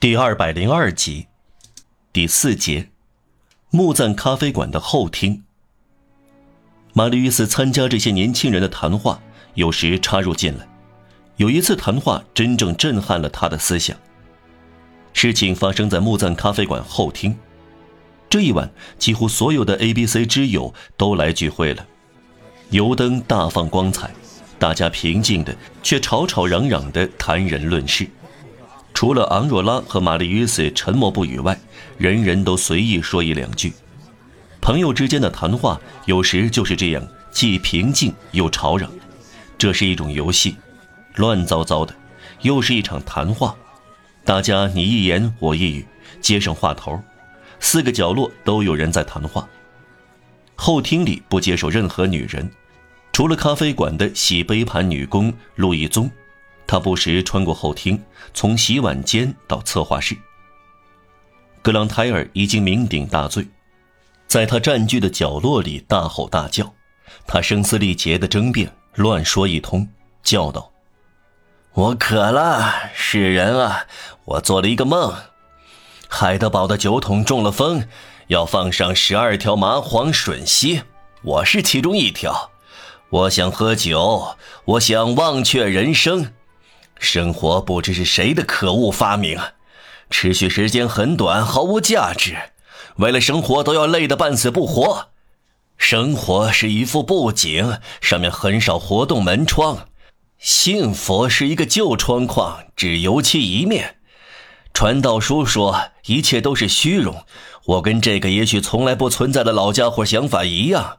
[0.00, 1.26] 第二百零二集，
[2.12, 2.90] 第四节，
[3.70, 5.42] 木赞咖啡馆的后厅。
[6.92, 9.20] 玛丽·与斯参加这些年轻人的谈话，
[9.54, 10.68] 有时插入进来。
[11.34, 13.96] 有一次谈话真正震撼了他的思想。
[15.14, 17.36] 事情发生在木赞咖啡馆后厅。
[18.30, 18.70] 这一晚，
[19.00, 21.84] 几乎所有的 A、B、C 之友都来聚会了。
[22.70, 24.12] 油灯大放光彩，
[24.60, 28.08] 大家平静的却吵吵嚷嚷的谈人论事。
[28.98, 31.56] 除了昂若拉和玛丽·约瑟沉默不语外，
[31.98, 33.72] 人人都随意说一两句。
[34.60, 38.90] 朋友之间的谈话有时就是这样，既平静又吵嚷。
[39.56, 40.56] 这是一种游戏，
[41.14, 41.94] 乱糟糟的，
[42.42, 43.54] 又是一场谈话。
[44.24, 45.86] 大家你一言我一语，
[46.20, 47.00] 接上话头。
[47.60, 49.48] 四个角落都有人在谈话。
[50.56, 52.50] 后厅里不接受任何女人，
[53.12, 56.10] 除了咖啡馆的洗杯盘女工陆一宗。
[56.68, 58.00] 他不时穿过后厅，
[58.34, 60.14] 从洗碗间到策划室。
[61.62, 63.48] 格朗泰尔已经酩酊大醉，
[64.26, 66.74] 在他占据的角落里大吼大叫，
[67.26, 69.88] 他声嘶力竭的争辩，乱说一通，
[70.22, 70.70] 叫道
[71.72, 73.86] ：“我渴了，是人啊！
[74.26, 75.14] 我做了一个梦，
[76.06, 77.88] 海德堡的酒桶中了风，
[78.26, 80.82] 要放上十二条麻黄吮吸，
[81.22, 82.50] 我是其中一条。
[83.08, 86.32] 我想喝酒，我想忘却人生。”
[86.98, 89.38] 生活不知是谁的可恶发明！
[90.10, 92.36] 持续时间很短，毫无价值。
[92.96, 95.08] 为了生活都要累得半死不活。
[95.76, 99.88] 生活是一副布景，上面很少活动门窗。
[100.38, 103.96] 幸福是一个旧窗框，只油漆一面。
[104.74, 107.24] 传道书说一切都是虚荣。
[107.66, 110.98] 我跟这个也许从来不存在的老家伙想法一样。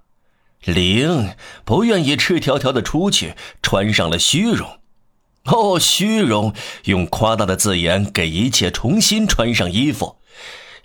[0.63, 1.33] 灵
[1.65, 4.79] 不愿意赤条条的出去，穿上了虚荣。
[5.51, 6.53] 哦，虚荣！
[6.85, 10.17] 用夸大的字眼给一切重新穿上衣服。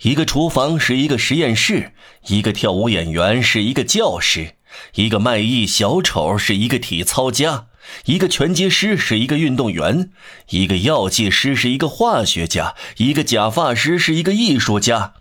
[0.01, 1.93] 一个厨房是一个实验室，
[2.27, 4.55] 一个跳舞演员是一个教师，
[4.95, 7.67] 一个卖艺小丑是一个体操家，
[8.05, 10.09] 一个拳击师是一个运动员，
[10.49, 15.13] 一个药剂师是一个化学家，一个假发师是一个艺术家，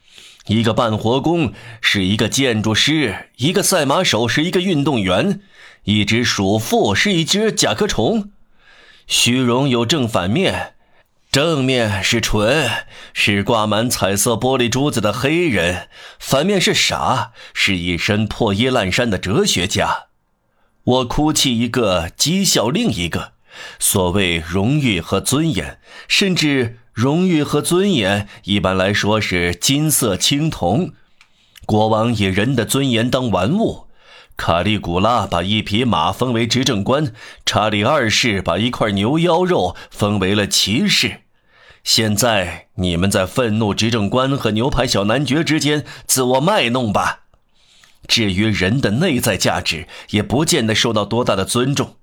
[0.46, 5.40] 一个办活工是一个建筑师，一个赛马手是一个运动员，
[5.84, 8.30] 一只鼠妇是一只甲壳虫。
[9.06, 10.74] 虚荣有正反面，
[11.30, 12.70] 正面是纯，
[13.12, 15.88] 是挂满彩色玻璃珠子的黑人；
[16.18, 20.04] 反面是傻，是一身破衣烂衫的哲学家。
[20.84, 23.32] 我哭泣一个，讥笑另一个。
[23.78, 25.78] 所谓荣誉和尊严，
[26.08, 30.92] 甚至荣誉和尊严，一般来说是金色青铜。
[31.66, 33.86] 国王以人的尊严当玩物。
[34.36, 37.12] 卡利古拉把一匹马封为执政官，
[37.46, 41.20] 查理二世把一块牛腰肉封为了骑士。
[41.82, 47.20] 现在你们在愤怒执政官和牛排小男爵之间自我卖弄吧。
[48.06, 51.96] 至于人的内在价值，也不见得受到多大的尊重。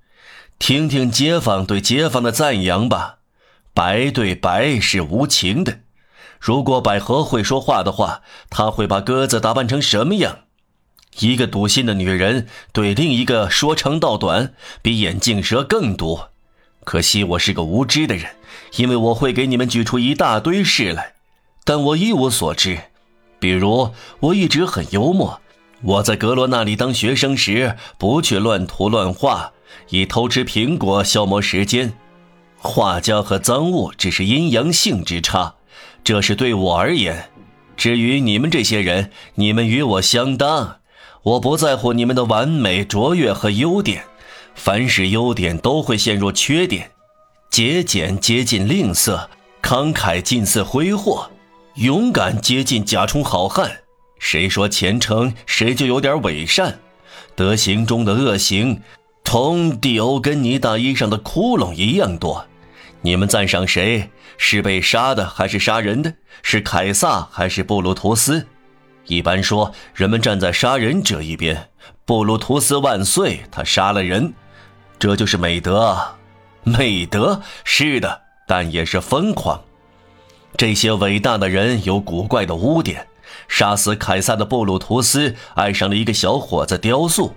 [0.58, 3.18] 听听街坊对街坊的赞扬吧。
[3.74, 5.80] 白对白是无情的。
[6.40, 10.40] 如果百合会说话的话，他会把鸽子打扮成什么样？
[11.18, 16.20] 一个笃信的女人对另一个说长道短，比眼镜蛇更毒。
[16.84, 18.30] 可惜我是个无知的人，
[18.76, 21.14] 因为我会给你们举出一大堆事来，
[21.64, 22.78] 但我一无所知。
[23.38, 25.40] 比如，我一直很幽默。
[25.82, 29.52] 我在格罗那里当学生时，不去乱涂乱画，
[29.90, 31.92] 以偷吃苹果消磨时间。
[32.56, 35.56] 画家和赃物只是阴阳性之差，
[36.04, 37.30] 这是对我而言。
[37.76, 40.78] 至于你们这些人，你们与我相当。
[41.22, 44.04] 我不在乎你们的完美、卓越和优点，
[44.54, 46.90] 凡是优点都会陷入缺点。
[47.48, 49.28] 节俭接近吝啬，
[49.62, 51.30] 慷慨近似挥霍，
[51.74, 53.70] 勇敢接近假充好汉。
[54.18, 56.80] 谁说虔诚，谁就有点伪善。
[57.36, 58.80] 德行中的恶行，
[59.22, 62.46] 同蒂欧根尼大衣上的窟窿一样多。
[63.02, 64.10] 你们赞赏谁？
[64.38, 66.14] 是被杀的还是杀人的？
[66.42, 68.46] 是凯撒还是布鲁图斯？
[69.06, 71.68] 一般说，人们站在杀人者一边。
[72.04, 74.32] 布鲁图斯万岁，他杀了人，
[74.98, 75.98] 这就是美德。
[76.62, 79.60] 美德是的，但也是疯狂。
[80.56, 83.08] 这些伟大的人有古怪的污点。
[83.48, 87.34] 杀死凯撒的布鲁图斯爱上了一个小伙子雕塑。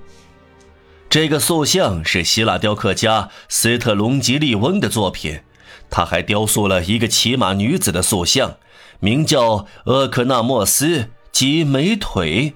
[1.10, 5.42] 这个塑像是希腊雕刻家斯特隆吉利翁的作品。
[5.90, 8.58] 他还雕塑了一个骑马女子的塑像，
[9.00, 11.10] 名叫厄克纳莫斯。
[11.36, 12.54] 及美腿，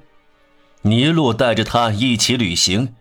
[0.83, 2.93] 尼禄带着他一起旅行。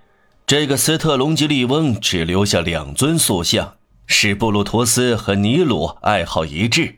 [0.45, 6.97] 这个斯特隆吉利翁只留下两尊塑像，使布鲁托斯和尼禄爱好一致。